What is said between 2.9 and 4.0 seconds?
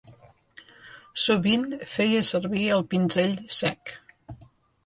pinzell sec.